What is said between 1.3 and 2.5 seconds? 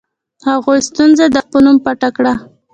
وخت په نوم پټه کړه.